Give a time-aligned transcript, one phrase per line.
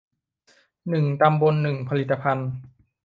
[0.89, 2.49] หนึ่งตำบลหนึ่งผลิตภัณฑ์